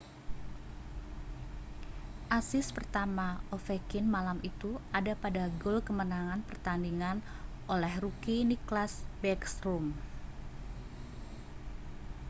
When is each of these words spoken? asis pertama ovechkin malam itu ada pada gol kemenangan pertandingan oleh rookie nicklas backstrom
asis 2.37 2.67
pertama 2.77 3.27
ovechkin 3.55 4.01
malam 4.15 4.39
itu 4.51 4.71
ada 4.99 5.13
pada 5.23 5.43
gol 5.61 5.77
kemenangan 5.87 6.39
pertandingan 6.49 7.17
oleh 7.73 7.93
rookie 8.03 8.41
nicklas 8.51 8.93
backstrom 9.21 9.85